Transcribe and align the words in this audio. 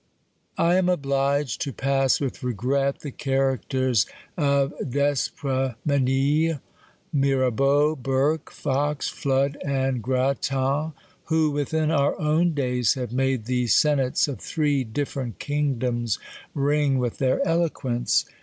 I 0.57 0.77
am 0.77 0.89
obliged 0.89 1.61
to 1.61 1.71
pass, 1.71 2.19
with 2.19 2.41
regret, 2.41 3.01
the 3.01 3.11
characters 3.11 4.07
of 4.35 4.73
D'Espremenil, 4.79 6.59
Mirabeau, 7.13 7.95
Burke, 7.95 8.49
Fox, 8.49 9.09
Flood, 9.09 9.57
and 9.63 10.01
Grattan, 10.01 10.93
who, 11.25 11.53
wdthin 11.53 11.95
our 11.95 12.19
own 12.19 12.55
days, 12.55 12.95
have 12.95 13.13
made 13.13 13.45
the 13.45 13.67
Senates 13.67 14.27
of 14.27 14.39
three 14.41 14.83
diifcrent 14.83 15.37
kingdoms 15.37 16.17
ring 16.55 16.97
with 16.97 17.19
their 17.19 17.47
eloquence. 17.47 18.25